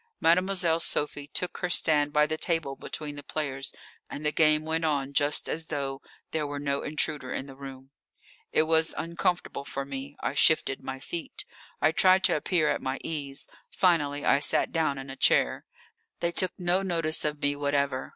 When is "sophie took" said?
0.79-1.57